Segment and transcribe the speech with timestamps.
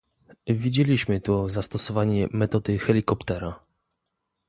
[0.47, 3.59] Widzieliśmy tu zastosowanie "metody helikoptera"